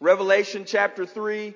[0.00, 1.54] Revelation chapter 3.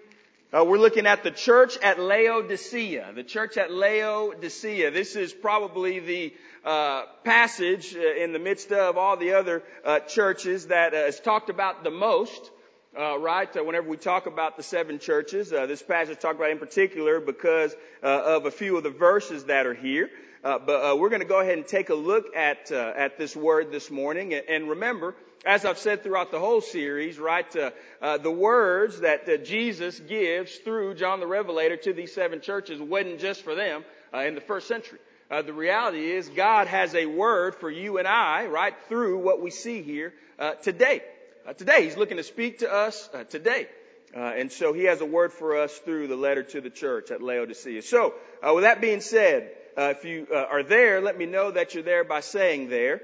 [0.53, 3.13] Uh, we're looking at the church at Laodicea.
[3.15, 4.91] The church at Laodicea.
[4.91, 6.35] This is probably the
[6.65, 11.21] uh, passage uh, in the midst of all the other uh, churches that uh, is
[11.21, 12.51] talked about the most.
[12.99, 13.49] Uh, right?
[13.65, 17.75] whenever we talk about the seven churches, this passage is talked about in particular because
[18.03, 20.11] of a few of the verses that are here.
[20.43, 23.91] but we're going to go ahead and take a look at at this word this
[23.91, 25.15] morning, and remember
[25.45, 27.71] as I've said throughout the whole series, right, uh,
[28.01, 32.81] uh, the words that uh, Jesus gives through John the Revelator to these seven churches
[32.81, 35.01] wasn't just for them uh, in the first century.
[35.31, 39.43] Uh, the reality is God has a word for you and I, right, through what
[39.43, 41.03] we see here uh, today.
[41.57, 43.67] today, He's looking to speak to us today.
[44.15, 47.23] and so He has a word for us through the letter to the church at
[47.23, 47.83] Laodicea.
[47.83, 48.15] So,
[48.45, 52.21] with that being said, if you are there, let me know that you're there by
[52.21, 53.01] saying there.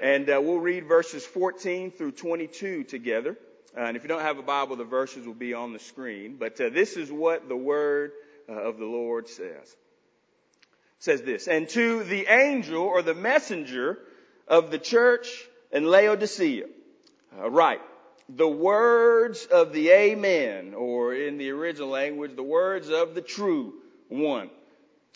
[0.00, 3.36] And uh, we'll read verses 14 through 22 together.
[3.76, 6.36] Uh, and if you don't have a Bible, the verses will be on the screen.
[6.38, 8.12] But uh, this is what the word
[8.48, 9.66] uh, of the Lord says.
[9.66, 9.76] It
[11.00, 13.98] says this, and to the angel or the messenger
[14.48, 15.28] of the church
[15.70, 16.64] in Laodicea,
[17.38, 17.80] uh, write,
[18.28, 23.74] the words of the Amen, or in the original language, the words of the true
[24.08, 24.50] one,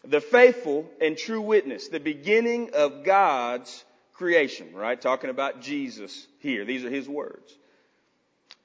[0.05, 3.85] the faithful and true witness, the beginning of God's
[4.15, 5.01] creation, right?
[5.01, 6.65] Talking about Jesus here.
[6.65, 7.53] These are his words.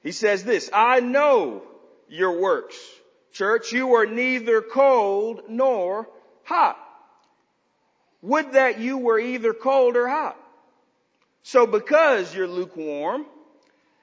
[0.02, 1.62] He says this, I know
[2.08, 2.76] your works.
[3.32, 6.08] Church, you are neither cold nor
[6.44, 6.78] hot.
[8.22, 10.36] Would that you were either cold or hot.
[11.42, 13.24] So because you're lukewarm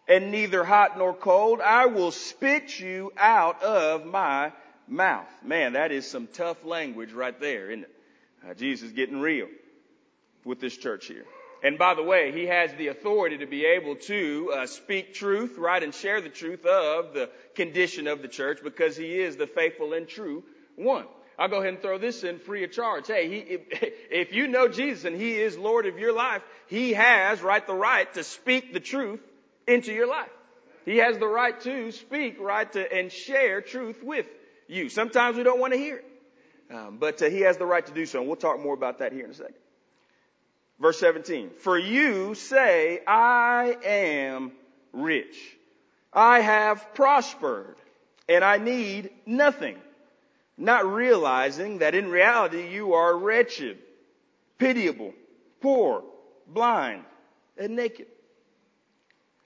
[0.08, 4.54] and neither hot nor cold, I will spit you out of my
[4.88, 5.28] mouth.
[5.44, 7.92] Man, that is some tough language right there, isn't it?
[8.50, 9.48] Uh, Jesus is getting real
[10.46, 11.26] with this church here.
[11.64, 15.58] And by the way, he has the authority to be able to uh, speak truth,
[15.58, 19.48] right, and share the truth of the condition of the church because he is the
[19.48, 20.44] faithful and true
[20.76, 21.06] one.
[21.40, 23.08] I'll go ahead and throw this in free of charge.
[23.08, 23.38] Hey, he,
[24.12, 27.76] if, you know Jesus and he is Lord of your life, he has, right, the
[27.76, 29.20] right to speak the truth
[29.68, 30.30] into your life.
[30.86, 34.28] He has the right to speak, right, to, and share truth with
[34.68, 34.90] you.
[34.90, 36.06] Sometimes we don't want to hear it.
[36.74, 39.00] Um, but uh, he has the right to do so, and we'll talk more about
[39.00, 39.56] that here in a second.
[40.80, 41.52] Verse 17.
[41.60, 44.52] For you say, I am
[44.94, 45.36] rich.
[46.14, 47.76] I have prospered
[48.30, 49.78] and I need nothing.
[50.58, 53.78] Not realizing that in reality you are wretched,
[54.58, 55.14] pitiable,
[55.62, 56.04] poor,
[56.48, 57.04] blind,
[57.58, 58.08] and naked.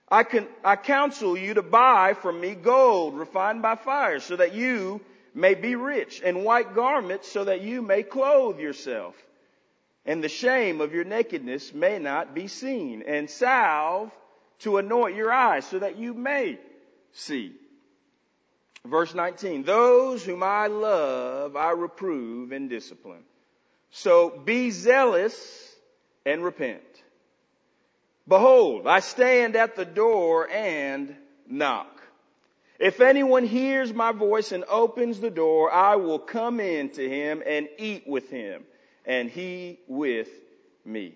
[0.09, 4.53] I can, I counsel you to buy from me gold refined by fire so that
[4.53, 5.01] you
[5.33, 9.15] may be rich and white garments so that you may clothe yourself
[10.05, 14.11] and the shame of your nakedness may not be seen, and salve
[14.59, 16.59] to anoint your eyes so that you may
[17.13, 17.53] see.
[18.85, 23.23] Verse 19, those whom I love, I reprove and discipline.
[23.91, 25.35] So be zealous
[26.25, 26.81] and repent.
[28.27, 31.15] Behold, I stand at the door and
[31.47, 32.01] knock.
[32.79, 37.43] If anyone hears my voice and opens the door, I will come in to him
[37.45, 38.63] and eat with him
[39.05, 40.29] and he with
[40.85, 41.15] me.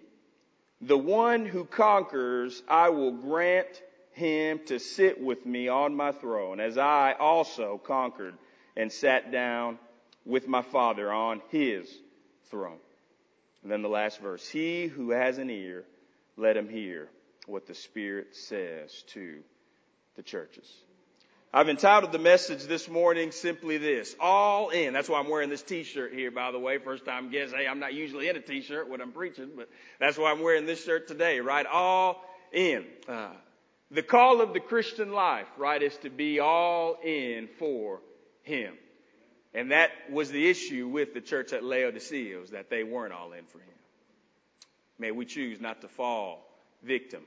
[0.82, 3.82] The one who conquers, I will grant
[4.12, 8.36] him to sit with me on my throne, as I also conquered
[8.76, 9.80] and sat down
[10.26, 11.90] with my Father on his
[12.50, 12.80] throne.
[13.64, 14.48] And then the last verse.
[14.48, 15.86] He who has an ear,
[16.38, 17.10] let him hear
[17.48, 19.40] what the Spirit says to
[20.16, 20.72] the churches.
[21.56, 24.92] I've entitled the message this morning simply this, all in.
[24.92, 26.80] That's why I'm wearing this t-shirt here, by the way.
[26.80, 27.56] First time guest.
[27.56, 30.66] Hey, I'm not usually in a t-shirt when I'm preaching, but that's why I'm wearing
[30.66, 31.66] this shirt today, right?
[31.66, 32.22] All
[32.52, 32.84] in.
[33.08, 33.30] Uh,
[33.90, 38.02] the call of the Christian life, right, is to be all in for
[38.44, 38.74] Him.
[39.54, 43.32] And that was the issue with the church at Laodicea, was that they weren't all
[43.32, 43.78] in for Him.
[45.00, 46.46] May we choose not to fall
[46.84, 47.24] victim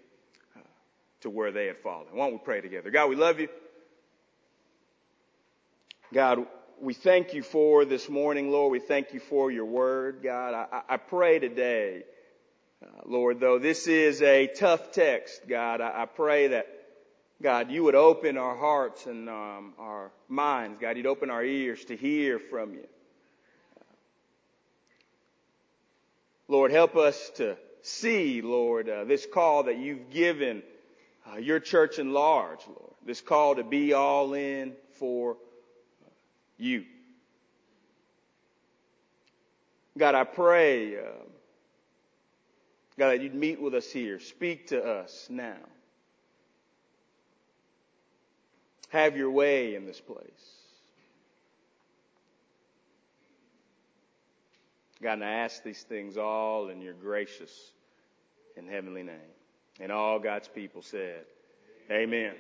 [0.55, 0.61] uh,
[1.23, 2.09] to where they had fallen.
[2.13, 2.91] Why don't we pray together?
[2.91, 3.49] God, we love you.
[6.13, 6.47] God,
[6.81, 8.73] we thank you for this morning, Lord.
[8.73, 10.55] We thank you for your word, God.
[10.55, 12.05] I, I pray today,
[12.83, 16.67] uh, Lord, though this is a tough text, God, I, I pray that,
[17.43, 20.97] God, you would open our hearts and um, our minds, God.
[20.97, 22.87] You'd open our ears to hear from you.
[26.49, 30.63] Lord, help us to see, Lord, uh, this call that you've given
[31.31, 32.95] uh, your church in large, Lord.
[33.05, 35.37] This call to be all in for
[36.59, 36.85] you.
[39.97, 41.01] God, I pray, uh,
[42.99, 44.21] God, that you'd meet with us here.
[44.21, 45.57] Speak to us now.
[48.91, 50.23] Have your way in this place.
[55.03, 57.53] God, and I ask these things all in your gracious
[58.57, 59.17] and heavenly name.
[59.79, 61.25] And all God's people said,
[61.91, 62.35] Amen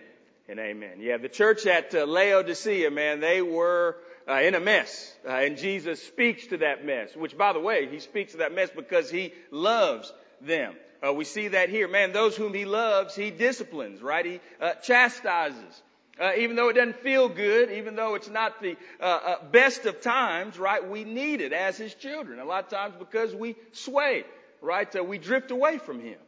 [0.49, 0.99] and amen.
[0.99, 3.97] Yeah, the church at uh, Laodicea, man, they were
[4.29, 5.15] uh, in a mess.
[5.27, 8.55] Uh, and Jesus speaks to that mess, which by the way, he speaks to that
[8.55, 10.75] mess because he loves them.
[11.07, 11.89] Uh, we see that here.
[11.89, 14.25] Man, those whom he loves, he disciplines, right?
[14.25, 15.83] He uh, chastises.
[16.21, 20.01] Uh, even though it doesn't feel good, even though it's not the uh, best of
[20.01, 20.89] times, right?
[20.89, 22.41] We need it as His children.
[22.41, 24.25] A lot of times because we sway,
[24.61, 25.07] right?
[25.07, 26.19] We drift away from Him.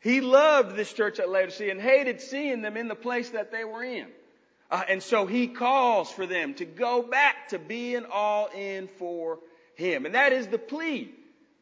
[0.00, 3.64] He loved this church at Laodicea and hated seeing them in the place that they
[3.64, 4.06] were in.
[4.70, 9.38] Uh, and so He calls for them to go back to being all in for
[9.74, 10.06] Him.
[10.06, 11.10] And that is the plea,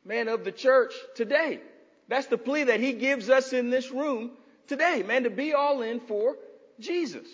[0.05, 1.61] man, of the church today.
[2.09, 4.33] That's the plea that He gives us in this room
[4.67, 6.37] today, man, to be all in for
[6.81, 7.29] Jesus.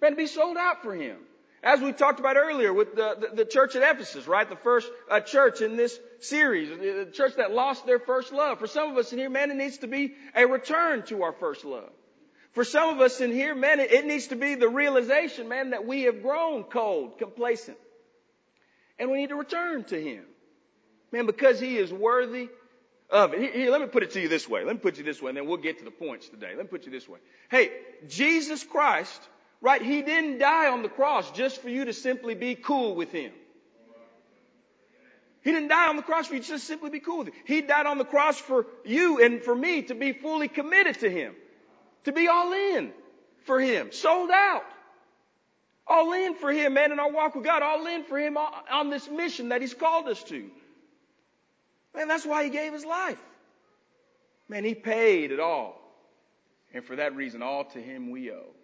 [0.00, 1.16] Man, to be sold out for Him.
[1.64, 4.48] As we talked about earlier with the, the, the church at Ephesus, right?
[4.48, 8.58] The first uh, church in this series, the church that lost their first love.
[8.58, 11.32] For some of us in here, man, it needs to be a return to our
[11.32, 11.90] first love.
[12.52, 15.86] For some of us in here, man, it, needs to be the realization, man, that
[15.86, 17.78] we have grown cold, complacent.
[18.98, 20.24] And we need to return to Him.
[21.12, 22.50] Man, because He is worthy
[23.08, 23.40] of it.
[23.40, 24.64] Here, here, let me put it to you this way.
[24.64, 26.50] Let me put you this way, and then we'll get to the points today.
[26.56, 27.18] Let me put you this way.
[27.50, 27.70] Hey,
[28.06, 29.20] Jesus Christ
[29.62, 29.80] Right?
[29.80, 33.30] He didn't die on the cross just for you to simply be cool with Him.
[35.42, 37.34] He didn't die on the cross for you to just simply be cool with Him.
[37.46, 41.08] He died on the cross for you and for me to be fully committed to
[41.08, 41.34] Him.
[42.04, 42.92] To be all in
[43.44, 43.92] for Him.
[43.92, 44.64] Sold out.
[45.86, 47.62] All in for Him, man, in our walk with God.
[47.62, 50.50] All in for Him on this mission that He's called us to.
[51.94, 53.18] Man, that's why He gave His life.
[54.48, 55.80] Man, He paid it all.
[56.74, 58.54] And for that reason, all to Him we owe.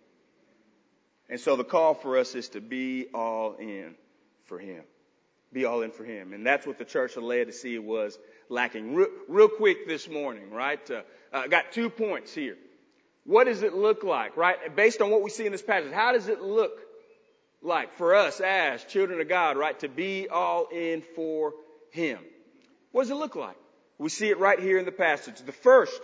[1.29, 3.94] And so the call for us is to be all in
[4.46, 4.82] for Him.
[5.52, 6.32] Be all in for Him.
[6.32, 8.19] And that's what the church of Laodicea was
[8.49, 8.94] lacking.
[8.94, 10.91] Real, real quick this morning, right?
[10.91, 11.02] Uh,
[11.32, 12.56] I uh, got two points here.
[13.29, 14.75] What does it look like, right?
[14.75, 16.73] Based on what we see in this passage, how does it look
[17.61, 19.79] like for us as children of God, right?
[19.81, 21.53] To be all in for
[21.91, 22.21] Him.
[22.91, 23.59] What does it look like?
[23.99, 25.43] We see it right here in the passage.
[25.45, 26.01] The first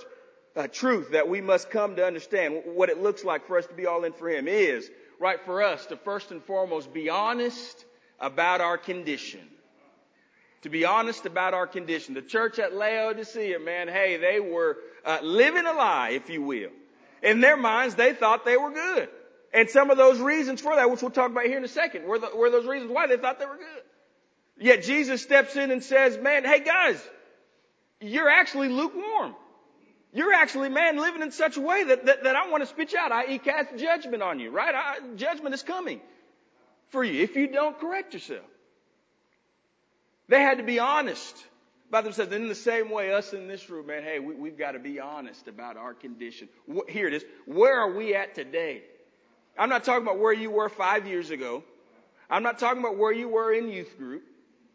[0.55, 3.75] uh, truth that we must come to understand, what it looks like for us to
[3.75, 7.87] be all in for Him is right for us to first and foremost be honest
[8.21, 9.41] about our condition.
[10.61, 12.13] To be honest about our condition.
[12.13, 14.77] The church at Laodicea, man, hey, they were
[15.07, 16.69] uh, living a lie, if you will.
[17.25, 19.09] In their minds, they thought they were good.
[19.53, 22.05] And some of those reasons for that, which we'll talk about here in a second,
[22.05, 23.83] were, the, were those reasons why they thought they were good.
[24.59, 27.03] Yet Jesus steps in and says, man, hey guys,
[28.01, 29.35] you're actually lukewarm.
[30.13, 32.93] You're actually, man, living in such a way that, that, that I want to spit
[32.93, 33.39] you out, i.e.
[33.39, 34.75] cast judgment on you, right?
[34.75, 36.01] I, judgment is coming
[36.91, 38.45] for you if you don't correct yourself.
[40.29, 41.37] They had to be honest.
[41.95, 44.73] Bible says, in the same way, us in this room, man, hey, we, have got
[44.73, 46.49] to be honest about our condition.
[46.89, 47.25] Here it is.
[47.47, 48.83] Where are we at today?
[49.57, 51.63] I'm not talking about where you were five years ago.
[52.29, 54.25] I'm not talking about where you were in youth group.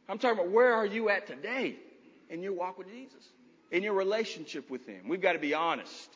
[0.07, 1.75] I'm talking about where are you at today
[2.29, 3.27] in your walk with Jesus
[3.71, 5.07] in your relationship with Him.
[5.07, 6.09] We've got to be honest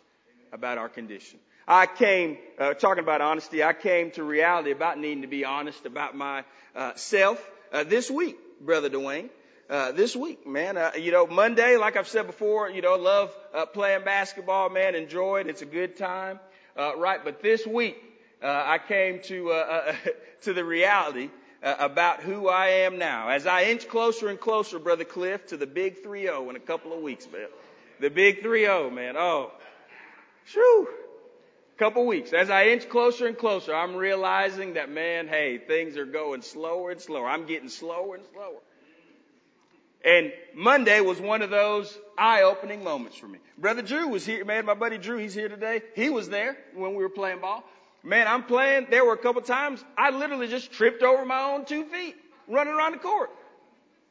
[0.52, 1.40] about our condition.
[1.68, 5.86] I came, uh, talking about honesty, I came to reality about needing to be honest
[5.86, 9.30] about myself uh, uh, this week, Brother Dwayne.
[9.74, 13.36] Uh, this week, man, uh, you know, Monday, like I've said before, you know, love
[13.56, 15.48] uh, playing basketball, man, enjoy it.
[15.48, 16.40] It's a good time,
[16.78, 17.20] Uh right?
[17.24, 17.98] But this week,
[18.44, 19.96] uh I came to uh uh
[20.42, 21.32] to the reality
[21.64, 23.30] uh, about who I am now.
[23.30, 26.94] As I inch closer and closer, Brother Cliff, to the big 3-0 in a couple
[26.94, 27.48] of weeks, man.
[28.00, 29.16] The big 3-0, man.
[29.18, 29.54] Oh,
[30.46, 30.88] shoo.
[31.80, 32.32] Couple weeks.
[32.32, 36.92] As I inch closer and closer, I'm realizing that, man, hey, things are going slower
[36.92, 37.28] and slower.
[37.28, 38.62] I'm getting slower and slower.
[40.04, 43.40] And Monday was one of those eye-opening moments for me.
[43.58, 45.82] Brother Drew was here, man, my buddy Drew, he's here today.
[45.96, 47.64] He was there when we were playing ball.
[48.04, 48.88] Man, I'm playing.
[48.90, 52.16] There were a couple times I literally just tripped over my own two feet
[52.50, 53.30] running around the court.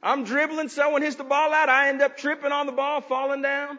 [0.03, 0.71] I'm dribbling.
[0.71, 1.69] Someone hits the ball out.
[1.69, 3.79] I end up tripping on the ball, falling down.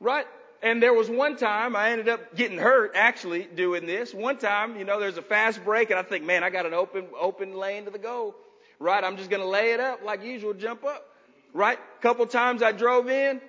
[0.00, 0.26] Right?
[0.62, 4.14] And there was one time I ended up getting hurt actually doing this.
[4.14, 6.72] One time, you know, there's a fast break and I think, man, I got an
[6.72, 8.34] open, open lane to the goal.
[8.78, 9.04] Right?
[9.04, 11.06] I'm just going to lay it up like usual, jump up.
[11.54, 11.78] Right?
[11.78, 13.40] A Couple times I drove in,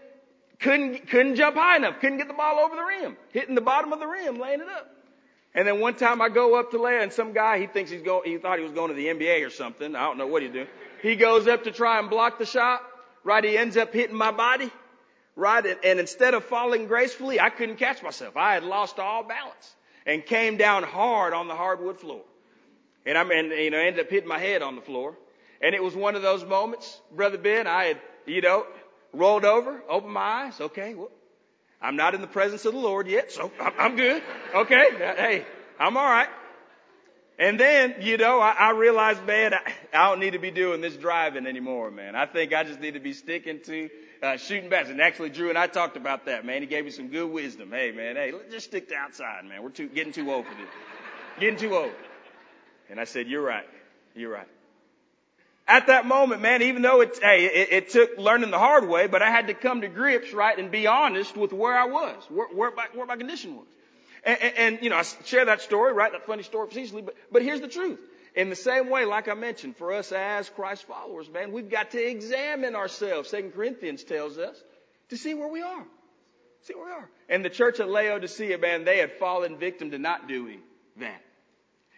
[0.60, 3.92] couldn't, couldn't jump high enough, couldn't get the ball over the rim, hitting the bottom
[3.92, 4.92] of the rim, laying it up.
[5.54, 8.02] And then one time I go up to lay and some guy, he thinks he's
[8.02, 9.96] going, he thought he was going to the NBA or something.
[9.96, 10.68] I don't know what he's doing.
[11.02, 12.82] He goes up to try and block the shot.
[13.24, 13.44] Right.
[13.44, 14.70] He ends up hitting my body.
[15.36, 15.66] Right.
[15.84, 18.36] And, instead of falling gracefully, I couldn't catch myself.
[18.38, 19.76] I had lost all balance.
[20.06, 22.22] and came down hard on the hardwood floor.
[23.06, 25.16] And I mean, you know, ended up hitting my head on the floor.
[25.66, 28.68] And it was one of those moments, Brother Ben, I had, you know,
[29.14, 30.62] rolled over, opened my eyes.
[30.62, 31.10] Okay, well,
[31.82, 34.22] I'm not in the presence of the Lord yet, so I'm good.
[34.54, 35.44] Okay, hey,
[35.80, 36.30] I'm all right.
[37.40, 40.82] And then, you know, I, I realized, man, I, I, don't need to be doing
[40.82, 42.16] this driving anymore, man.
[42.16, 43.90] I think I just need to be sticking to
[44.22, 44.90] uh, shooting bats.
[44.90, 46.62] And actually, Drew and I talked about that, man.
[46.62, 47.72] He gave me some good wisdom.
[47.72, 49.64] Hey, man, hey, let's just stick to outside, man.
[49.64, 50.70] We're too, getting too old for this.
[51.40, 51.92] Getting too old.
[52.88, 53.68] And I said, you're right.
[54.14, 54.48] You're right.
[55.68, 59.08] At that moment, man, even though it, hey, it, it took learning the hard way,
[59.08, 62.24] but I had to come to grips, right, and be honest with where I was,
[62.30, 63.66] where, where, my, where my condition was.
[64.24, 66.12] And, and, and, you know, I share that story, right?
[66.12, 68.00] That funny story facetiously, but, but here's the truth.
[68.36, 71.92] In the same way, like I mentioned, for us as Christ followers, man, we've got
[71.92, 74.62] to examine ourselves, Second Corinthians tells us,
[75.10, 75.84] to see where we are.
[76.62, 77.10] See where we are.
[77.28, 80.60] And the church at Laodicea, man, they had fallen victim to not doing
[80.98, 81.24] that.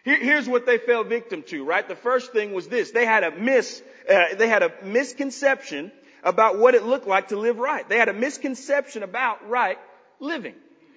[0.04, 1.86] Here, here's what they fell victim to, right?
[1.86, 2.90] The first thing was this.
[2.92, 7.36] They had a mis, uh, they had a misconception about what it looked like to
[7.36, 7.88] live right.
[7.88, 9.78] They had a misconception about right
[10.20, 10.54] living.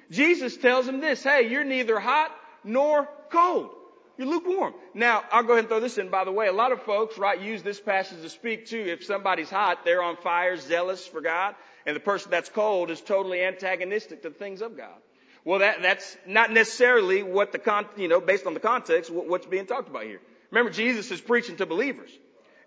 [0.10, 2.31] Jesus tells them this, hey, you're neither hot
[2.63, 3.72] nor cold.
[4.17, 4.74] You're lukewarm.
[4.93, 6.48] Now, I'll go ahead and throw this in by the way.
[6.48, 10.03] A lot of folks, right, use this passage to speak to if somebody's hot, they're
[10.03, 11.55] on fire, zealous for God,
[11.86, 14.98] and the person that's cold is totally antagonistic to the things of God.
[15.44, 19.46] Well, that, that's not necessarily what the con, you know, based on the context, what's
[19.46, 20.22] being talked about here.
[20.52, 22.12] Remember, Jesus is preaching to believers.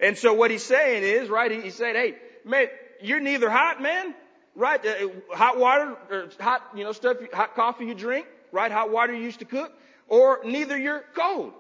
[0.01, 2.15] And so what he's saying is, right, he, he's saying, hey,
[2.45, 2.67] man,
[3.01, 4.15] you're neither hot, man,
[4.57, 4.85] right?
[4.85, 8.73] Uh, hot water or hot, you know, stuff, hot coffee you drink, right?
[8.73, 9.73] Hot water you used to cook,
[10.09, 11.53] or neither you're cold.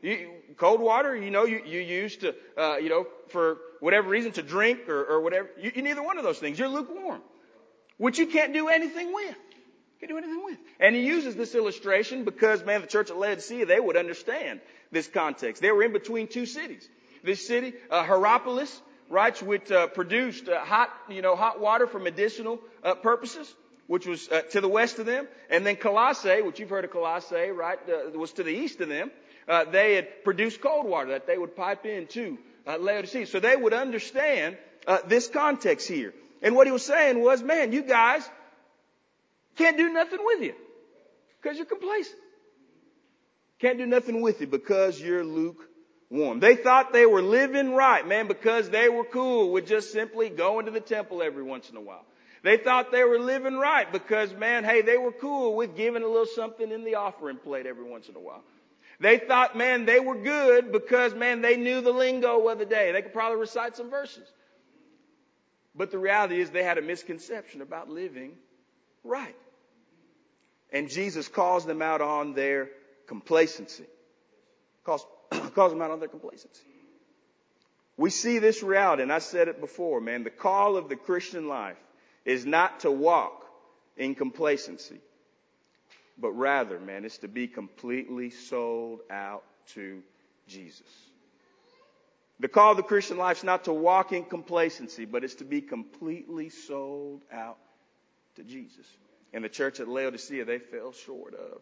[0.00, 4.32] You, cold water, you know, you, you used to, uh, you know, for whatever reason
[4.32, 5.50] to drink or, or whatever.
[5.60, 6.58] You, you're neither one of those things.
[6.58, 7.20] You're lukewarm,
[7.98, 9.36] which you can't do anything with.
[10.08, 10.58] Do anything with.
[10.80, 15.06] And he uses this illustration because, man, the church at Laodicea, they would understand this
[15.06, 15.62] context.
[15.62, 16.88] They were in between two cities.
[17.22, 22.00] This city, uh, Hierapolis, right, which uh, produced uh, hot, you know, hot water for
[22.00, 23.54] medicinal uh, purposes,
[23.86, 26.90] which was uh, to the west of them, and then Colossae, which you've heard of
[26.90, 29.10] Colossae, right, uh, was to the east of them.
[29.46, 33.54] Uh, they had produced cold water that they would pipe into uh, Laodicea, so they
[33.54, 34.56] would understand
[35.06, 36.12] this context here.
[36.42, 38.28] And what he was saying was, man, you guys
[39.56, 40.54] can't do nothing with you
[41.40, 42.18] because you're complacent.
[43.58, 46.40] Can't do nothing with you because you're lukewarm.
[46.40, 50.66] They thought they were living right, man, because they were cool with just simply going
[50.66, 52.04] to the temple every once in a while.
[52.42, 56.08] They thought they were living right because, man, hey, they were cool with giving a
[56.08, 58.42] little something in the offering plate every once in a while.
[58.98, 62.90] They thought, man, they were good because, man, they knew the lingo of the day.
[62.92, 64.28] They could probably recite some verses.
[65.74, 68.32] But the reality is they had a misconception about living
[69.04, 69.36] right.
[70.72, 72.70] And Jesus calls them out on their
[73.06, 73.84] complacency.
[74.84, 75.06] Calls
[75.54, 76.62] cause them out on their complacency.
[77.96, 80.24] We see this reality, and I said it before, man.
[80.24, 81.76] The call of the Christian life
[82.24, 83.44] is not to walk
[83.96, 84.98] in complacency,
[86.18, 90.02] but rather, man, it's to be completely sold out to
[90.48, 90.88] Jesus.
[92.40, 95.44] The call of the Christian life is not to walk in complacency, but it's to
[95.44, 97.58] be completely sold out
[98.36, 98.86] to Jesus.
[99.32, 101.60] And the church at Laodicea, they fell short of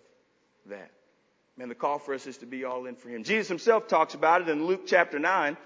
[0.67, 0.91] that.
[1.57, 3.23] Man, the call for us is to be all in for Him.
[3.23, 5.57] Jesus Himself talks about it in Luke chapter 9.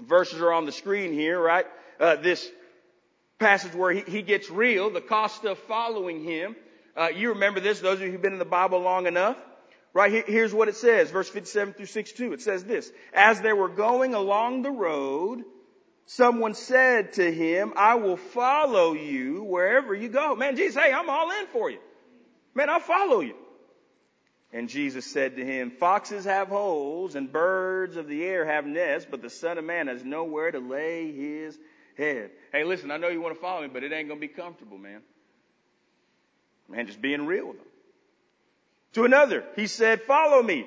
[0.00, 1.66] Verses are on the screen here, right?
[2.00, 2.48] Uh, this
[3.38, 6.56] passage where he, he, gets real, the cost of following Him.
[6.96, 9.36] Uh, you remember this, those of you who've been in the Bible long enough.
[9.92, 12.32] Right, here, here's what it says, verse 57 through 62.
[12.32, 15.44] It says this, As they were going along the road,
[16.06, 20.34] someone said to him, I will follow you wherever you go.
[20.36, 21.78] Man, Jesus, hey, I'm all in for you.
[22.54, 23.34] Man, I'll follow you.
[24.52, 29.08] And Jesus said to him, Foxes have holes and birds of the air have nests,
[29.10, 31.58] but the Son of Man has nowhere to lay his
[31.98, 32.30] head.
[32.52, 34.32] Hey, listen, I know you want to follow me, but it ain't going to be
[34.32, 35.00] comfortable, man.
[36.68, 37.66] Man, just being real with them.
[38.94, 40.66] To another, he said, Follow me.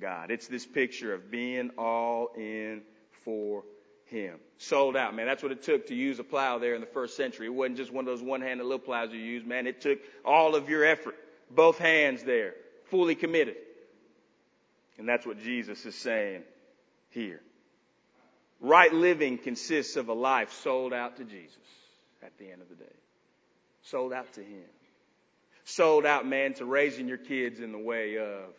[0.00, 0.30] God.
[0.30, 2.82] It's this picture of being all in
[3.24, 3.64] for
[4.06, 4.38] him.
[4.58, 5.26] Sold out, man.
[5.26, 7.46] That's what it took to use a plow there in the first century.
[7.46, 9.66] It wasn't just one of those one-handed little plows you use, man.
[9.66, 11.14] It took all of your effort.
[11.50, 12.54] Both hands there.
[12.86, 13.56] Fully committed.
[14.98, 16.42] And that's what Jesus is saying
[17.10, 17.40] here.
[18.60, 21.56] Right living consists of a life sold out to Jesus
[22.22, 22.90] at the end of the day.
[23.82, 24.64] Sold out to Him.
[25.64, 28.54] Sold out, man, to raising your kids in the way of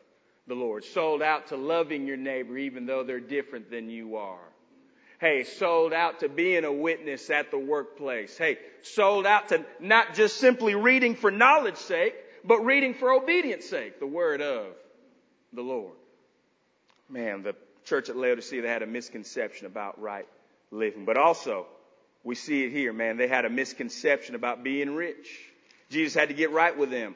[0.49, 0.83] the Lord.
[0.83, 4.39] Sold out to loving your neighbor even though they're different than you are.
[5.19, 8.37] Hey, sold out to being a witness at the workplace.
[8.37, 13.65] Hey, sold out to not just simply reading for knowledge sake, but reading for obedience
[13.65, 14.67] sake, the word of
[15.53, 15.95] the Lord.
[17.09, 20.27] Man, the church at Laodicea, they had a misconception about right
[20.71, 21.05] living.
[21.05, 21.65] But also,
[22.23, 25.29] we see it here, man, they had a misconception about being rich.
[25.89, 27.15] Jesus had to get right with them.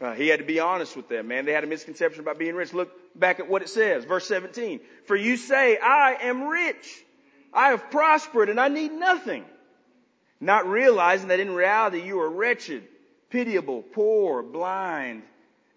[0.00, 1.44] Uh, he had to be honest with them, man.
[1.44, 2.72] They had a misconception about being rich.
[2.72, 4.80] Look back at what it says, verse 17.
[5.06, 7.04] For you say, I am rich.
[7.52, 9.44] I have prospered and I need nothing.
[10.40, 12.86] Not realizing that in reality you are wretched,
[13.30, 15.24] pitiable, poor, blind,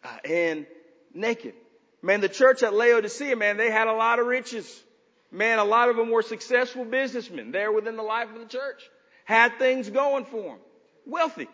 [0.04, 0.68] uh, and
[1.16, 1.56] naked.
[2.04, 4.84] Man, the church at Laodicea, man, they had a lot of riches.
[5.32, 8.84] Man, a lot of them were successful businessmen there within the life of the church.
[9.25, 10.60] Had things going for them.
[11.06, 11.48] Wealthy.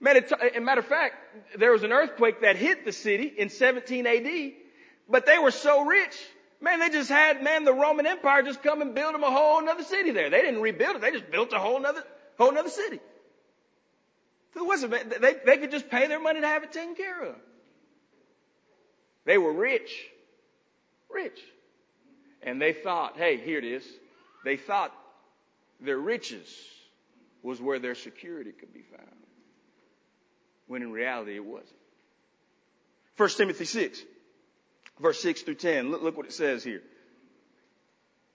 [0.00, 0.22] Man,
[0.62, 1.16] matter of fact,
[1.58, 4.52] there was an earthquake that hit the city in 17 AD,
[5.08, 6.16] but they were so rich.
[6.60, 9.68] Man, they just had, man, the Roman Empire just come and build them a whole
[9.68, 10.30] other city there.
[10.30, 11.02] They didn't rebuild it.
[11.02, 12.04] They just built a whole other,
[12.36, 13.00] whole other city.
[14.56, 17.36] It wasn't, they, they could just pay their money to have it taken care of.
[19.24, 19.92] They were rich.
[21.10, 21.38] Rich.
[22.42, 23.84] And they thought, hey, here it is.
[24.44, 24.92] They thought
[25.80, 26.48] their riches
[27.42, 29.17] was where their security could be found.
[30.68, 31.74] When in reality it wasn't.
[33.16, 34.00] 1 Timothy 6,
[35.00, 35.90] verse 6 through 10.
[35.90, 36.76] Look, look what it says here.
[36.76, 36.82] It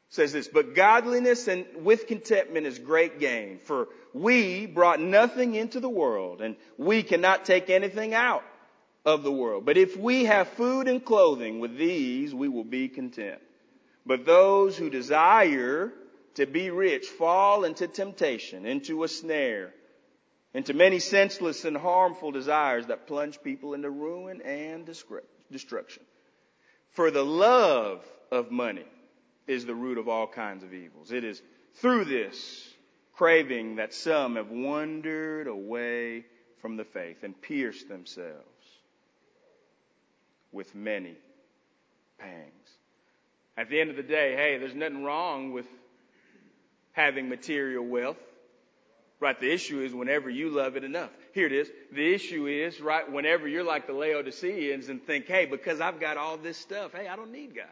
[0.10, 5.80] says this, but godliness and with contentment is great gain, for we brought nothing into
[5.80, 8.44] the world and we cannot take anything out
[9.06, 9.66] of the world.
[9.66, 13.42] But if we have food and clothing with these, we will be content.
[14.06, 15.94] But those who desire
[16.36, 19.74] to be rich fall into temptation, into a snare,
[20.54, 24.86] into many senseless and harmful desires that plunge people into ruin and
[25.52, 26.04] destruction.
[26.92, 28.86] For the love of money
[29.48, 31.12] is the root of all kinds of evils.
[31.12, 31.42] It is
[31.76, 32.70] through this
[33.14, 36.26] craving that some have wandered away
[36.62, 38.34] from the faith and pierced themselves
[40.52, 41.16] with many
[42.20, 42.70] pangs.
[43.58, 45.66] At the end of the day, hey, there's nothing wrong with
[46.94, 48.18] having material wealth.
[49.24, 49.40] Right?
[49.40, 51.10] The issue is whenever you love it enough.
[51.34, 51.72] Here it is.
[51.94, 56.18] The issue is, right, whenever you're like the Laodiceans and think, hey, because I've got
[56.18, 57.64] all this stuff, hey, I don't need God.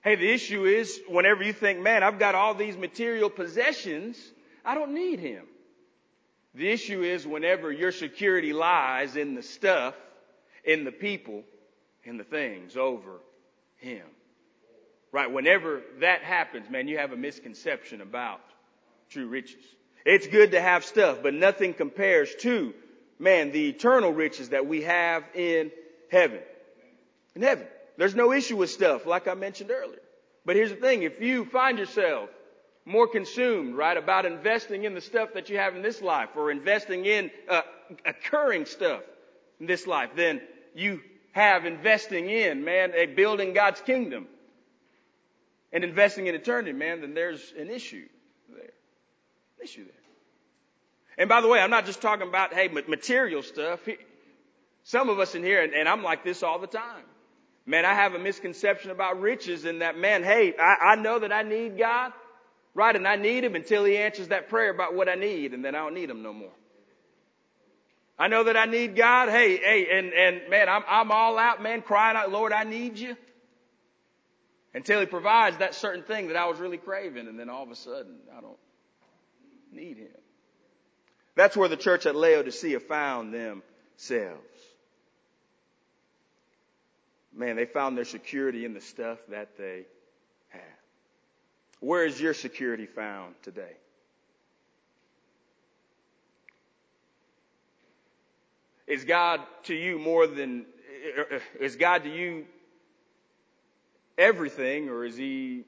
[0.00, 4.18] Hey, the issue is whenever you think, man, I've got all these material possessions,
[4.64, 5.44] I don't need Him.
[6.56, 9.94] The issue is whenever your security lies in the stuff,
[10.64, 11.44] in the people,
[12.02, 13.20] in the things over
[13.76, 14.02] Him.
[15.10, 15.30] Right?
[15.30, 18.40] Whenever that happens, man, you have a misconception about
[19.10, 19.64] true riches.
[20.04, 22.74] It's good to have stuff, but nothing compares to,
[23.18, 25.70] man, the eternal riches that we have in
[26.10, 26.40] heaven.
[27.34, 27.66] In heaven.
[27.96, 30.00] There's no issue with stuff, like I mentioned earlier.
[30.44, 32.30] But here's the thing, if you find yourself
[32.84, 36.50] more consumed, right, about investing in the stuff that you have in this life or
[36.50, 37.62] investing in uh,
[38.06, 39.02] occurring stuff
[39.60, 40.40] in this life than
[40.74, 41.00] you
[41.32, 44.26] have investing in, man, a building God's kingdom
[45.72, 48.06] and investing in eternity, man, then there's an issue
[48.48, 48.62] there.
[48.64, 49.94] An issue there.
[51.18, 53.80] And by the way, I'm not just talking about, hey, material stuff.
[54.84, 57.02] Some of us in here, and I'm like this all the time.
[57.66, 61.32] Man, I have a misconception about riches and that, man, hey, I, I know that
[61.32, 62.12] I need God,
[62.72, 62.96] right?
[62.96, 65.74] And I need Him until He answers that prayer about what I need, and then
[65.74, 66.52] I don't need Him no more.
[68.18, 69.28] I know that I need God.
[69.28, 72.98] Hey, hey, and, and man, I'm, I'm all out, man, crying out, Lord, I need
[72.98, 73.16] you
[74.78, 77.70] until he provides that certain thing that I was really craving, and then all of
[77.72, 78.60] a sudden I don't
[79.72, 80.06] need him.
[81.34, 84.40] That's where the church at Laodicea found themselves.
[87.34, 89.84] Man, they found their security in the stuff that they
[90.50, 90.62] had.
[91.80, 93.76] Where is your security found today?
[98.86, 100.66] Is God to you more than,
[101.58, 102.46] is God to you
[104.18, 105.64] everything, or is he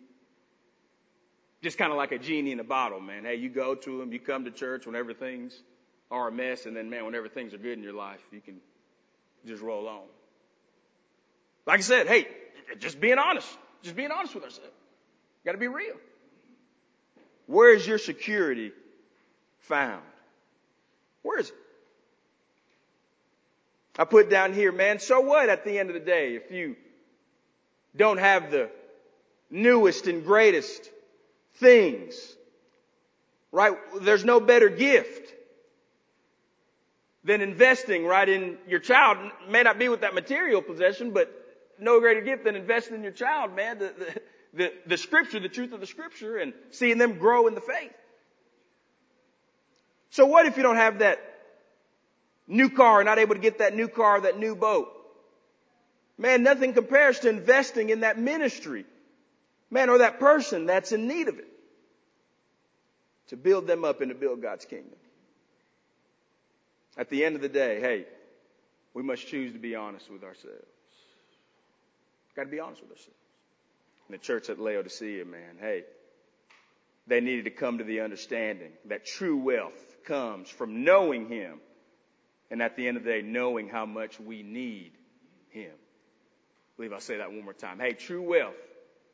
[1.63, 3.25] just kind of like a genie in a bottle, man?
[3.25, 5.63] Hey, you go to him, you come to church when everything's
[6.11, 8.57] are a mess, and then man, whenever things are good in your life, you can
[9.47, 10.03] just roll on.
[11.67, 12.27] Like I said, hey,
[12.81, 13.49] just being honest,
[13.83, 14.71] just being honest with ourselves.
[15.45, 15.95] Got to be real.
[17.47, 18.73] Where is your security
[19.61, 20.03] found?
[21.23, 21.55] Where is it?
[23.99, 26.77] I put down here, man, so what at the end of the day if you
[27.97, 28.71] don't have the
[29.51, 30.91] newest and greatest
[31.57, 32.15] things?
[33.53, 33.77] Right?
[34.01, 35.35] There's no better gift
[37.25, 39.19] than investing right in your child.
[39.49, 41.31] May not be with that material possession, but
[41.79, 43.79] no greater gift than investing in your child, man.
[43.79, 44.21] The, the,
[44.53, 47.93] the, the scripture, the truth of the scripture and seeing them grow in the faith.
[50.11, 51.21] So what if you don't have that
[52.49, 54.89] new car, not able to get that new car, that new boat?
[56.21, 58.85] Man, nothing compares to investing in that ministry.
[59.71, 61.49] Man, or that person that's in need of it.
[63.29, 64.99] To build them up and to build God's kingdom.
[66.99, 68.05] At the end of the day, hey,
[68.93, 70.67] we must choose to be honest with ourselves.
[72.37, 73.17] Got to be honest with ourselves.
[74.11, 75.85] In the church at Laodicea, man, hey,
[77.07, 81.61] they needed to come to the understanding that true wealth comes from knowing Him.
[82.51, 84.93] And at the end of the day, knowing how much we need
[85.49, 85.73] Him.
[86.81, 87.79] Believe I'll say that one more time.
[87.79, 88.55] Hey, true wealth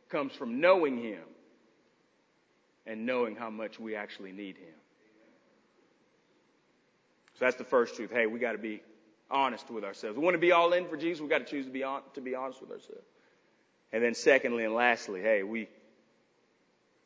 [0.09, 1.25] comes from knowing Him
[2.87, 4.75] and knowing how much we actually need Him.
[7.37, 8.13] So that's the first truth.
[8.13, 8.83] Hey, we got to be
[9.29, 10.17] honest with ourselves.
[10.17, 11.21] We want to be all in for Jesus.
[11.21, 13.03] We got to choose to be on, to be honest with ourselves.
[13.93, 15.69] And then secondly and lastly, hey, we, if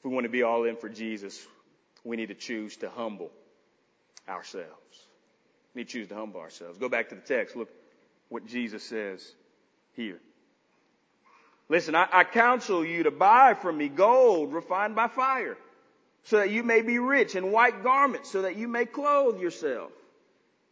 [0.04, 1.42] we want to be all in for Jesus,
[2.04, 3.30] we need to choose to humble
[4.28, 4.68] ourselves.
[5.74, 6.76] We need to choose to humble ourselves.
[6.76, 7.56] Go back to the text.
[7.56, 7.70] Look
[8.28, 9.26] what Jesus says
[9.94, 10.20] here.
[11.70, 15.56] Listen, I, I counsel you to buy from me gold refined by fire
[16.24, 19.92] so that you may be rich and white garments so that you may clothe yourself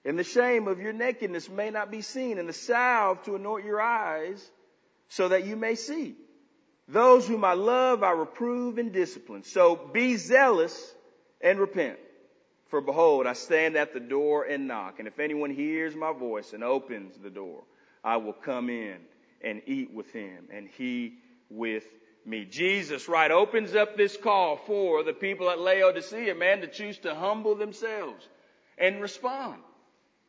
[0.04, 3.64] and the shame of your nakedness may not be seen and the salve to anoint
[3.64, 4.44] your eyes
[5.08, 6.16] so that you may see.
[6.88, 9.44] Those whom I love, I reprove and discipline.
[9.44, 10.94] So be zealous
[11.40, 11.98] and repent.
[12.70, 16.52] For behold, I stand at the door and knock, and if anyone hears my voice
[16.52, 17.62] and opens the door,
[18.02, 18.96] I will come in
[19.42, 21.14] and eat with him, and he
[21.50, 21.84] with
[22.26, 22.44] me.
[22.44, 27.14] Jesus, right, opens up this call for the people at Laodicea, man, to choose to
[27.14, 28.26] humble themselves
[28.76, 29.62] and respond.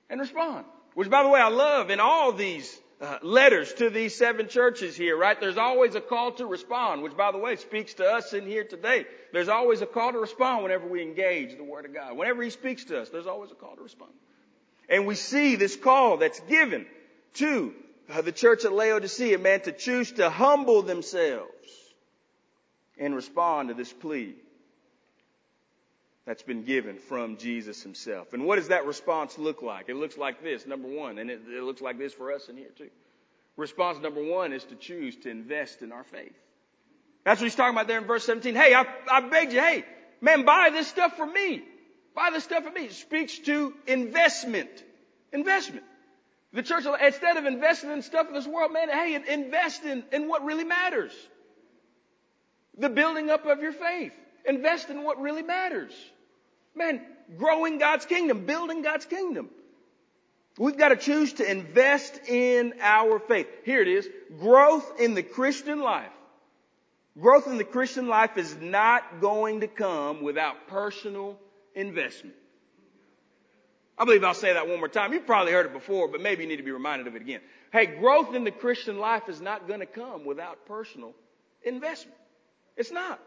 [0.09, 0.65] And respond.
[0.95, 4.95] Which, by the way, I love in all these uh, letters to these seven churches
[4.95, 5.39] here, right?
[5.39, 8.63] There's always a call to respond, which by the way speaks to us in here
[8.63, 9.05] today.
[9.31, 12.17] There's always a call to respond whenever we engage the Word of God.
[12.17, 14.11] Whenever He speaks to us, there's always a call to respond.
[14.89, 16.87] And we see this call that's given
[17.35, 17.73] to
[18.11, 21.51] Uh, the church at Laodicea, man, to choose to humble themselves
[22.97, 24.35] and respond to this plea
[26.25, 28.33] that's been given from Jesus himself.
[28.33, 29.89] And what does that response look like?
[29.89, 32.57] It looks like this, number one, and it, it, looks like this for us in
[32.57, 32.89] here too.
[33.57, 36.33] Response number one is to choose to invest in our faith.
[37.25, 38.55] That's what he's talking about there in verse 17.
[38.55, 39.85] Hey, I, I begged you, hey,
[40.19, 41.61] man, buy this stuff for me.
[42.15, 42.85] Buy this stuff for me.
[42.85, 44.69] It speaks to investment.
[45.31, 45.83] Investment.
[46.53, 50.27] The church, instead of investing in stuff in this world, man, hey, invest in, in
[50.27, 51.11] what really matters.
[52.77, 54.13] The building up of your faith.
[54.45, 55.93] Invest in what really matters.
[56.75, 57.01] Man,
[57.37, 59.49] growing God's kingdom, building God's kingdom.
[60.57, 63.47] We've got to choose to invest in our faith.
[63.63, 64.09] Here it is.
[64.39, 66.11] Growth in the Christian life.
[67.19, 71.37] Growth in the Christian life is not going to come without personal
[71.75, 72.35] investment.
[73.99, 75.11] I believe I'll say that one more time.
[75.11, 77.41] You've probably heard it before, but maybe you need to be reminded of it again.
[77.73, 81.13] Hey, growth in the Christian life is not going to come without personal
[81.63, 82.17] investment.
[82.77, 83.19] It's not.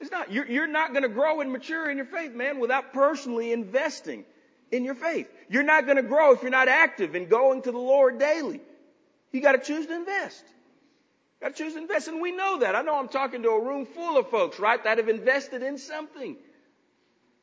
[0.00, 0.32] It's not.
[0.32, 4.24] You're, you're not going to grow and mature in your faith, man, without personally investing
[4.72, 5.28] in your faith.
[5.50, 8.62] You're not going to grow if you're not active in going to the Lord daily.
[9.30, 10.42] You got to choose to invest.
[11.42, 12.74] Got to choose to invest, and we know that.
[12.74, 15.76] I know I'm talking to a room full of folks, right, that have invested in
[15.76, 16.36] something.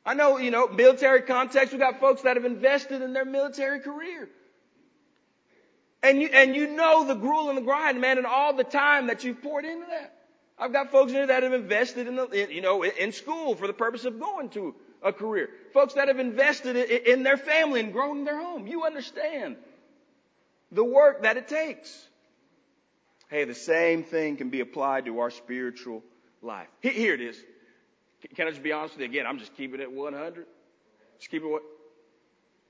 [0.08, 3.80] I know, you know, military context, we got folks that have invested in their military
[3.80, 4.30] career.
[6.02, 9.08] And you, and you know the gruel and the grind, man, and all the time
[9.08, 10.14] that you've poured into that.
[10.58, 13.54] I've got folks in here that have invested in, the, in, you know, in school
[13.54, 15.50] for the purpose of going to a career.
[15.74, 18.66] Folks that have invested in, in their family and growing their home.
[18.66, 19.56] You understand
[20.72, 22.02] the work that it takes.
[23.28, 26.02] Hey, the same thing can be applied to our spiritual
[26.40, 26.68] life.
[26.80, 27.36] Here it is.
[28.34, 29.26] Can I just be honest with you again?
[29.26, 30.46] I'm just keeping it 100.
[31.18, 31.62] Just keep it what?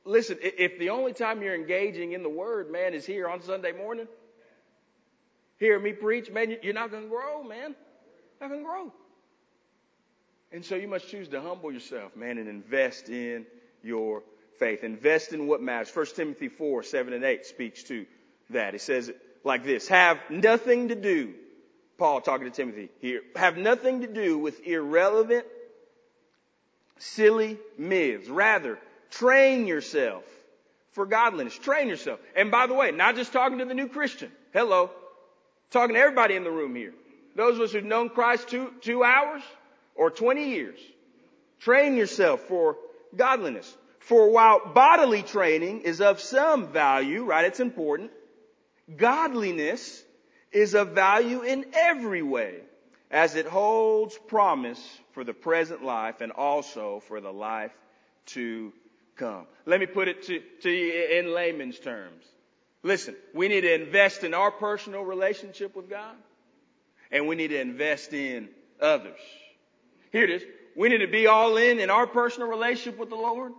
[0.05, 3.73] Listen, if the only time you're engaging in the Word, man, is here on Sunday
[3.73, 4.09] morning,
[5.59, 7.75] hear me preach, man, you're not going to grow, man.
[8.41, 8.93] Not going to grow.
[10.51, 13.45] And so you must choose to humble yourself, man, and invest in
[13.83, 14.23] your
[14.59, 14.83] faith.
[14.83, 15.95] Invest in what matters.
[15.95, 18.07] 1 Timothy 4, 7 and 8 speaks to
[18.51, 18.75] that.
[18.75, 19.89] It says it like this.
[19.89, 21.35] Have nothing to do,
[21.99, 25.45] Paul talking to Timothy here, have nothing to do with irrelevant,
[26.99, 28.29] silly myths.
[28.29, 28.79] Rather,
[29.11, 30.25] train yourself
[30.93, 31.59] for godliness.
[31.59, 32.21] Train yourself.
[32.37, 34.31] And by the way, not just talking to the new Christian.
[34.53, 34.91] Hello.
[35.71, 36.95] Talking to everybody in the room here.
[37.35, 39.43] Those of us who've known Christ two, two hours
[39.97, 40.79] or 20 years.
[41.61, 42.77] Train yourself for
[43.15, 43.77] godliness.
[43.99, 47.45] For while bodily training is of some value, right?
[47.45, 48.13] It's important.
[48.97, 50.03] Godliness
[50.53, 52.61] is of value in every way
[53.11, 54.81] as it holds promise
[55.13, 57.73] for the present life and also for the life
[58.27, 58.73] to
[59.17, 59.47] come.
[59.67, 62.25] Let me put it to, to you in layman's terms.
[62.83, 66.15] Listen, we need to invest in our personal relationship with God
[67.11, 68.49] and we need to invest in
[68.81, 69.19] others.
[70.13, 70.43] Here it is.
[70.77, 73.53] We need to be all in in our personal relationship with the Lord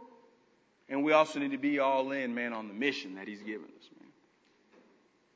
[0.88, 3.66] and we also need to be all in, man, on the mission that He's given
[3.66, 3.90] us.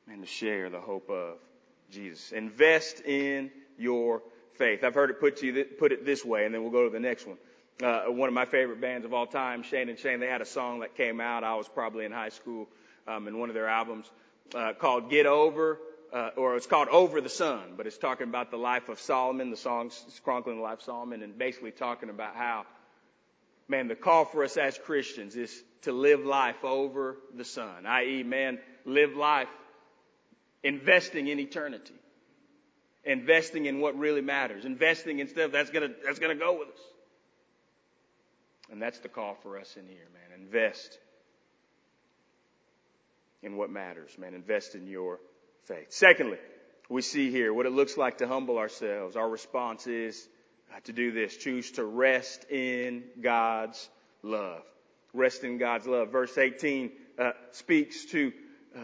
[0.08, 1.36] And to share the hope of
[1.90, 2.32] Jesus.
[2.32, 4.22] Invest in your
[4.54, 4.84] faith.
[4.84, 7.00] I've heard it put you, put it this way, and then we'll go to the
[7.00, 7.38] next one.
[7.82, 10.46] Uh, one of my favorite bands of all time, Shane and Shane, they had a
[10.46, 11.42] song that came out.
[11.42, 12.68] I was probably in high school,
[13.08, 14.06] um, in one of their albums,
[14.54, 15.80] uh, called Get Over,
[16.12, 19.50] uh, or it's called Over the Sun, but it's talking about the life of Solomon.
[19.50, 22.64] The song's chronicling the life of Solomon and basically talking about how,
[23.66, 28.22] man, the call for us as Christians is to live life over the sun, i.e.,
[28.22, 29.48] man, live life
[30.64, 31.94] investing in eternity
[33.04, 36.80] investing in what really matters, investing in stuff that's gonna, that's gonna go with us.
[38.70, 40.40] And that's the call for us in here, man.
[40.40, 40.98] Invest
[43.42, 44.34] in what matters, man.
[44.34, 45.20] Invest in your
[45.64, 45.88] faith.
[45.90, 46.38] Secondly,
[46.88, 49.16] we see here what it looks like to humble ourselves.
[49.16, 50.26] Our response is
[50.84, 51.36] to do this.
[51.36, 53.88] Choose to rest in God's
[54.22, 54.62] love.
[55.12, 56.10] Rest in God's love.
[56.10, 58.32] Verse 18 uh, speaks to
[58.76, 58.80] uh,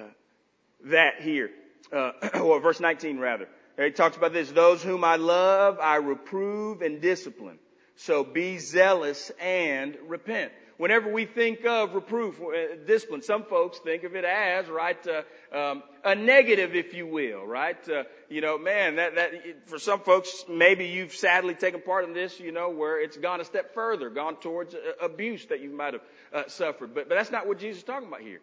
[0.85, 1.51] that here.
[1.93, 3.49] Uh, or verse 19 rather.
[3.77, 4.51] He talks about this.
[4.51, 7.59] Those whom I love, I reprove and discipline.
[7.97, 10.53] So be zealous and repent.
[10.79, 15.23] Whenever we think of reproof, uh, discipline, some folks think of it as, right, uh,
[15.55, 17.87] um, a negative, if you will, right?
[17.87, 22.15] Uh, you know, man, that, that, for some folks, maybe you've sadly taken part in
[22.15, 25.69] this, you know, where it's gone a step further, gone towards uh, abuse that you
[25.69, 26.95] might have uh, suffered.
[26.95, 28.41] But, but that's not what Jesus is talking about here.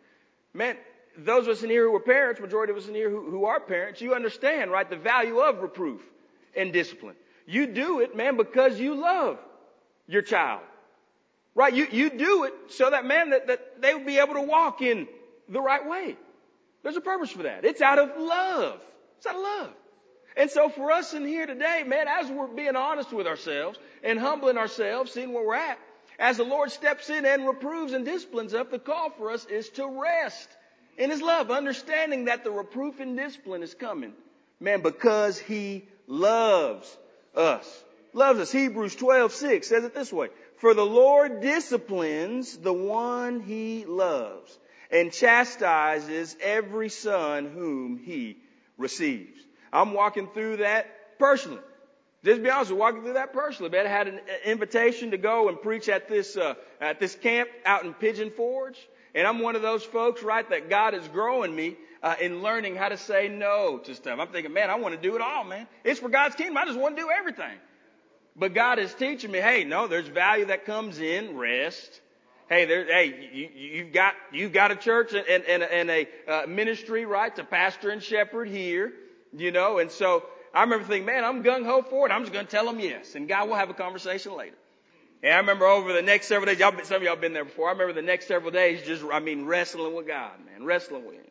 [0.54, 0.78] Man,
[1.18, 3.46] those of us in here who are parents, majority of us in here who, who
[3.46, 6.02] are parents, you understand, right, the value of reproof
[6.56, 7.16] and discipline.
[7.46, 9.40] You do it, man, because you love
[10.08, 10.62] your child.
[11.56, 11.74] Right?
[11.74, 14.82] You, you do it so that, man, that, that they would be able to walk
[14.82, 15.08] in
[15.50, 16.16] the right way.
[16.84, 17.66] There's a purpose for that.
[17.66, 18.80] It's out of love.
[19.18, 19.70] It's out of love.
[20.36, 24.20] And so for us in here today, man, as we're being honest with ourselves and
[24.20, 25.80] humbling ourselves, seeing where we're at,
[26.20, 29.70] as the Lord steps in and reproves and disciplines us, the call for us is
[29.70, 30.48] to rest
[30.98, 34.14] in His love, understanding that the reproof and discipline is coming.
[34.60, 36.96] Man, because He loves
[37.36, 37.84] us.
[38.14, 38.52] Loves us.
[38.52, 40.30] Hebrews 12, 6 says it this way.
[40.58, 44.58] For the Lord disciplines the one He loves
[44.92, 48.38] and chastises every son whom He
[48.78, 49.40] receives.
[49.72, 51.62] I'm walking through that personally.
[52.24, 53.70] Just be honest, we're walking through that personally.
[53.70, 57.50] But I had an invitation to go and preach at this uh, at this camp
[57.66, 58.78] out in Pigeon Forge.
[59.18, 62.76] And I'm one of those folks, right, that God is growing me uh, in learning
[62.76, 64.20] how to say no to stuff.
[64.20, 65.66] I'm thinking, man, I want to do it all, man.
[65.84, 66.56] It's for God's kingdom.
[66.56, 67.58] I just want to do everything.
[68.36, 72.00] But God is teaching me, hey, no, there's value that comes in rest.
[72.48, 76.46] Hey, there, hey, you, you've got you've got a church and, and, and a uh,
[76.46, 78.94] ministry, right, to pastor and shepherd here,
[79.36, 79.80] you know.
[79.80, 82.12] And so I remember thinking, man, I'm gung ho for it.
[82.12, 84.56] I'm just going to tell them yes, and God will have a conversation later.
[85.24, 87.70] And I remember over the next several days, y'all, some of y'all been there before.
[87.70, 91.16] I remember the next several days just, I mean, wrestling with God, man, wrestling with
[91.16, 91.26] Him.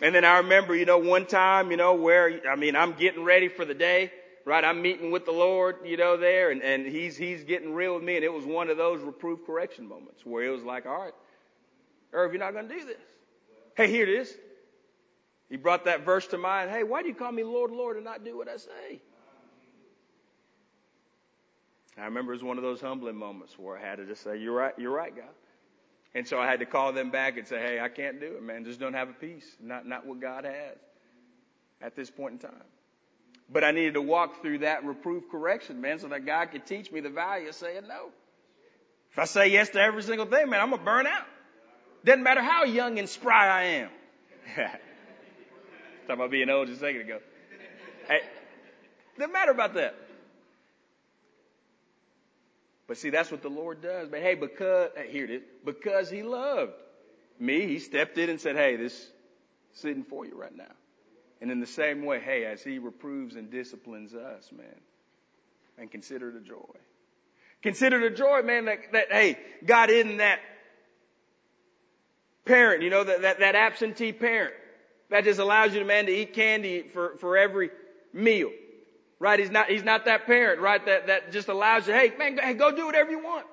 [0.00, 3.24] And then I remember, you know, one time, you know, where, I mean, I'm getting
[3.24, 4.12] ready for the day,
[4.44, 4.64] right?
[4.64, 8.04] I'm meeting with the Lord, you know, there, and, and He's, He's getting real with
[8.04, 11.02] me, and it was one of those reproof correction moments where it was like, all
[11.02, 11.14] right,
[12.12, 12.96] Irv, you're not going to do this.
[13.76, 14.32] Hey, here it is.
[15.50, 16.70] He brought that verse to mind.
[16.70, 19.00] Hey, why do you call me Lord, Lord, and not do what I say?
[22.00, 24.36] I remember it was one of those humbling moments where I had to just say,
[24.36, 25.28] you're right, you're right, God.
[26.14, 28.42] And so I had to call them back and say, hey, I can't do it,
[28.42, 28.64] man.
[28.64, 29.46] Just don't have a peace.
[29.60, 30.76] Not, not what God has
[31.80, 32.64] at this point in time.
[33.50, 36.92] But I needed to walk through that reproof correction, man, so that God could teach
[36.92, 38.10] me the value of saying no.
[39.12, 41.24] If I say yes to every single thing, man, I'm gonna burn out.
[42.04, 43.88] Doesn't matter how young and spry I am.
[44.56, 44.74] Talking
[46.08, 47.18] about being old just a second ago.
[48.06, 48.20] Hey,
[49.18, 49.94] doesn't matter about that.
[52.88, 54.08] But see, that's what the Lord does.
[54.08, 56.72] But hey, because, here it is, because He loved
[57.38, 59.10] me, He stepped in and said, hey, this is
[59.74, 60.72] sitting for you right now.
[61.40, 64.80] And in the same way, hey, as He reproves and disciplines us, man,
[65.76, 66.74] and consider the joy.
[67.62, 70.40] Consider the joy, man, that, that hey, God isn't that
[72.44, 74.54] parent, you know, that, that, that absentee parent
[75.10, 77.70] that just allows you, man, to eat candy for, for every
[78.12, 78.50] meal.
[79.20, 79.40] Right?
[79.40, 80.84] He's not, he's not that parent, right?
[80.86, 83.46] That, that just allows you, hey, man, hey, go do whatever you want.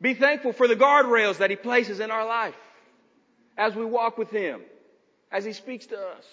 [0.00, 2.56] Be thankful for the guardrails that he places in our life
[3.56, 4.60] as we walk with him,
[5.30, 6.24] as he speaks to us,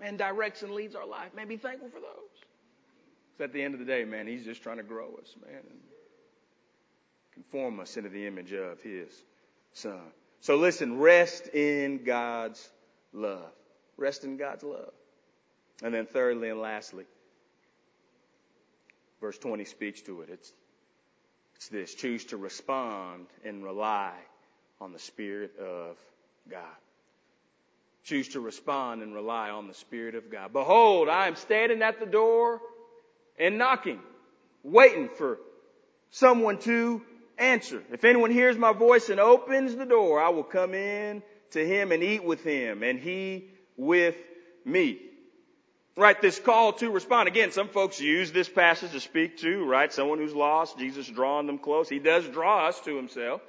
[0.00, 1.34] man, directs and leads our life.
[1.34, 2.36] Man, be thankful for those.
[3.36, 5.60] Because at the end of the day, man, he's just trying to grow us, man,
[5.70, 5.80] and
[7.32, 9.08] conform us into the image of his
[9.72, 10.00] son.
[10.40, 12.70] So listen, rest in God's
[13.12, 13.52] love.
[13.96, 14.92] Rest in God's love.
[15.82, 17.04] And then thirdly and lastly,
[19.26, 20.28] verse 20 speaks to it.
[20.30, 20.52] It's,
[21.56, 24.12] it's this choose to respond and rely
[24.80, 25.96] on the Spirit of
[26.48, 26.62] God.
[28.04, 30.52] Choose to respond and rely on the Spirit of God.
[30.52, 32.60] Behold, I am standing at the door
[33.36, 33.98] and knocking,
[34.62, 35.40] waiting for
[36.10, 37.02] someone to
[37.36, 37.82] answer.
[37.90, 41.90] If anyone hears my voice and opens the door, I will come in to him
[41.90, 44.14] and eat with him and he with
[44.64, 45.00] me.
[45.98, 47.26] Right, this call to respond.
[47.26, 51.46] Again, some folks use this passage to speak to, right, someone who's lost, Jesus drawing
[51.46, 51.88] them close.
[51.88, 53.40] He does draw us to himself,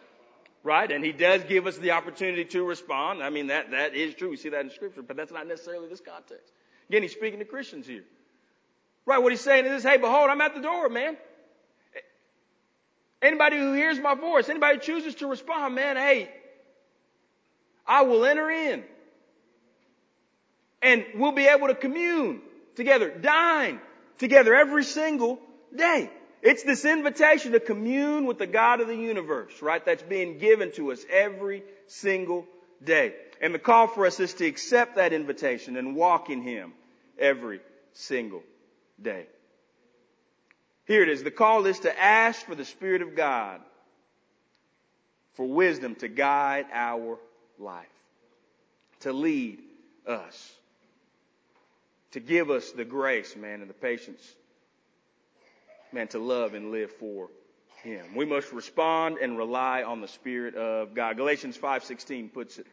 [0.63, 3.21] right, and he does give us the opportunity to respond.
[3.21, 4.29] I mean, that, that is true.
[4.29, 6.53] We see that in scripture, but that's not necessarily this context.
[6.87, 8.05] Again, he's speaking to Christians here.
[9.05, 11.17] Right, what he's saying is, hey, behold, I'm at the door, man.
[13.21, 16.29] Anybody who hears my voice, anybody who chooses to respond, man, hey,
[17.85, 18.85] I will enter in.
[20.81, 22.41] And we'll be able to commune
[22.75, 23.79] together, dine
[24.17, 25.39] together every single
[25.75, 26.09] day.
[26.41, 29.83] It's this invitation to commune with the God of the universe, right?
[29.83, 32.45] That's being given to us every single
[32.83, 33.15] day.
[33.41, 36.73] And the call for us is to accept that invitation and walk in Him
[37.17, 37.59] every
[37.93, 38.43] single
[39.01, 39.25] day.
[40.85, 41.23] Here it is.
[41.23, 43.61] The call is to ask for the Spirit of God
[45.33, 47.19] for wisdom to guide our
[47.59, 47.85] life,
[49.01, 49.59] to lead
[50.07, 50.51] us,
[52.17, 54.23] to give us the grace, man, and the patience,
[55.91, 57.29] man, to love and live for
[57.83, 58.15] Him.
[58.15, 61.15] We must respond and rely on the Spirit of God.
[61.15, 62.65] Galatians 5:16 puts it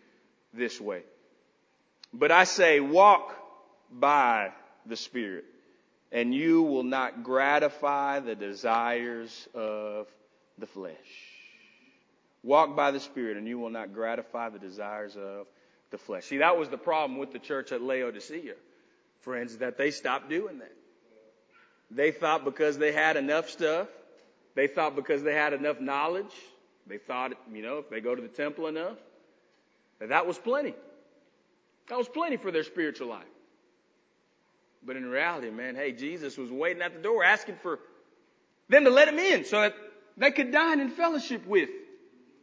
[0.54, 1.02] this way.
[2.10, 3.36] But I say, walk
[3.90, 4.50] by
[4.86, 5.44] the Spirit,
[6.10, 10.08] and you will not gratify the desires of
[10.56, 10.94] the flesh.
[12.42, 15.46] Walk by the Spirit, and you will not gratify the desires of
[15.90, 16.24] the flesh.
[16.24, 18.54] See, that was the problem with the church at Laodicea,
[19.24, 20.72] friends, that they stopped doing that.
[21.90, 23.88] They thought because they had enough stuff,
[24.54, 26.32] they thought because they had enough knowledge,
[26.86, 28.98] they thought, you know, if they go to the temple enough,
[30.00, 30.74] that that was plenty.
[31.88, 33.24] That was plenty for their spiritual life.
[34.84, 37.78] But in reality, man, hey, Jesus was waiting at the door asking for
[38.68, 39.74] them to let him in so that
[40.16, 41.70] they could dine in fellowship with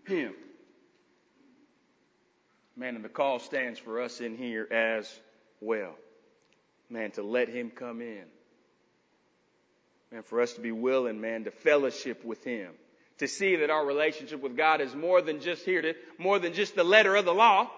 [0.08, 0.34] him.
[2.76, 5.08] Man, and the call stands for us in here as
[5.60, 5.96] well.
[6.92, 8.26] Man, to let him come in.
[10.12, 12.74] Man, for us to be willing, man, to fellowship with him.
[13.20, 16.54] To see that our relationship with God is more than just here to, more than
[16.54, 17.72] just the letter of the law.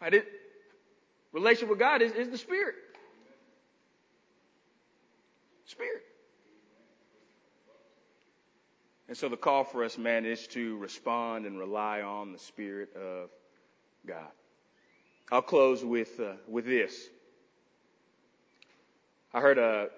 [0.00, 0.12] Right?
[0.12, 0.26] It,
[1.32, 2.74] relationship with God is, is the Spirit.
[5.64, 6.02] Spirit.
[9.08, 12.94] And so the call for us, man, is to respond and rely on the Spirit
[12.94, 13.30] of
[14.06, 14.28] God.
[15.30, 17.08] I'll close with, uh, with this.
[19.34, 19.88] I heard a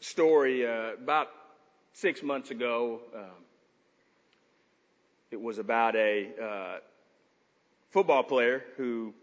[0.00, 1.28] story uh, about
[1.92, 3.00] six months ago.
[3.14, 3.44] Um,
[5.30, 6.78] it was about a uh,
[7.90, 9.14] football player who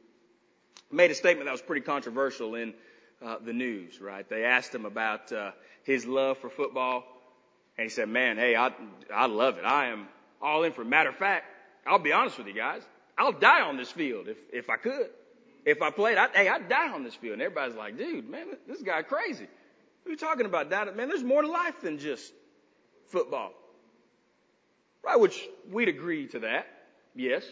[0.89, 2.73] made a statement that was pretty controversial in
[3.21, 4.27] uh, the news, right?
[4.29, 5.51] They asked him about uh,
[5.83, 7.03] his love for football
[7.77, 8.71] and he said, man, hey, I,
[9.13, 9.65] I love it.
[9.65, 10.07] I am
[10.41, 10.87] all in for it.
[10.87, 11.45] Matter of fact,
[11.85, 12.83] I'll be honest with you guys.
[13.17, 15.09] I'll die on this field if, if I could.
[15.65, 17.33] If I played, I, hey, I'd die on this field.
[17.33, 19.47] And everybody's like, dude, man, this guy crazy.
[20.07, 20.69] What are you talking about?
[20.69, 20.95] Dying?
[20.95, 22.31] Man, there's more to life than just
[23.09, 23.51] football.
[25.03, 25.37] Right, which
[25.69, 26.65] we'd agree to that.
[27.13, 27.43] Yes.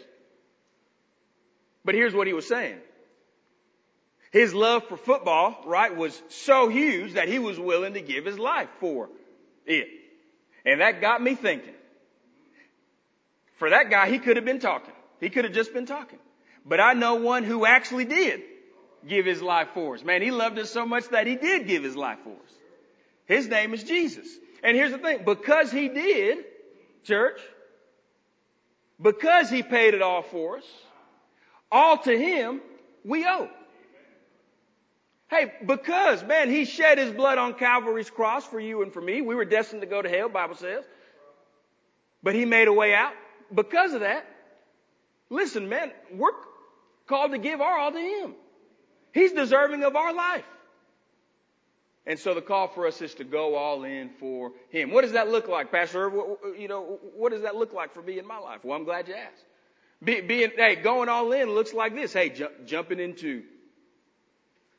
[1.84, 2.78] But here's what he was saying.
[4.32, 8.40] His love for football, right, was so huge that he was willing to give his
[8.40, 9.10] life for
[9.66, 9.90] it.
[10.66, 11.76] And that got me thinking.
[13.58, 14.94] For that guy, he could have been talking.
[15.20, 16.20] He could have just been talking.
[16.66, 18.44] But I know one who actually did
[19.08, 20.04] give his life for us.
[20.04, 22.54] Man, he loved us so much that he did give his life for us.
[23.26, 24.28] His name is Jesus.
[24.64, 26.46] And here's the thing, because he did,
[27.04, 27.40] church,
[29.02, 30.66] because he paid it all for us,
[31.72, 32.62] all to him
[33.04, 33.50] we owe.
[35.28, 39.22] Hey, because, man, he shed his blood on Calvary's cross for you and for me.
[39.22, 40.84] We were destined to go to hell, Bible says.
[42.22, 43.14] But he made a way out.
[43.54, 44.26] Because of that,
[45.30, 46.32] Listen, man, we're
[47.08, 48.36] called to give our all to Him.
[49.16, 50.44] He's deserving of our life.
[52.06, 54.92] And so the call for us is to go all in for Him.
[54.92, 56.12] What does that look like, Pastor?
[56.58, 58.60] You know, what does that look like for me in my life?
[58.64, 59.46] Well, I'm glad you asked.
[60.04, 62.12] Be, being, hey, going all in looks like this.
[62.12, 63.44] Hey, ju- jumping into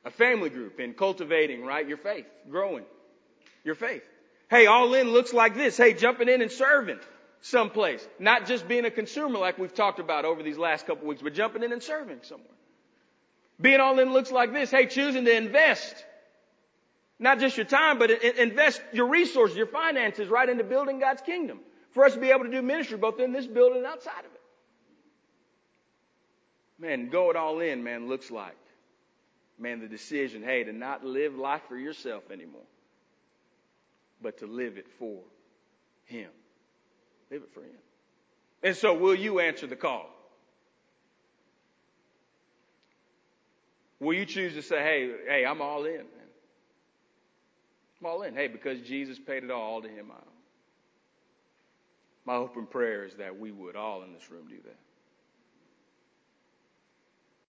[0.05, 2.85] a family group and cultivating, right, your faith, growing
[3.65, 4.05] your faith.
[4.51, 5.79] Hey, all in looks like this.
[5.79, 7.01] Hey, jumping in and serving
[7.41, 8.07] someplace.
[8.19, 11.33] Not just being a consumer like we've talked about over these last couple weeks, but
[11.33, 12.56] jumping in and serving somewhere.
[13.61, 14.71] Being all in looks like this.
[14.71, 16.05] Hey, choosing to invest.
[17.19, 21.61] Not just your time, but invest your resources, your finances right into building God's kingdom.
[21.93, 24.27] For us to be able to do ministry both in this building and outside of
[24.27, 24.41] it.
[26.79, 28.57] Man, going all in, man, looks like,
[29.59, 32.61] man, the decision, hey, to not live life for yourself anymore,
[34.21, 35.23] but to live it for
[36.05, 36.29] Him.
[37.31, 37.79] Live it for Him.
[38.63, 40.11] And so, will you answer the call?
[44.07, 46.29] Will you choose to say, hey, hey, I'm all in, man.
[48.01, 48.37] I'm all in.
[48.37, 50.13] Hey, because Jesus paid it all to him.
[52.25, 54.79] My hope and prayer is that we would all in this room do that.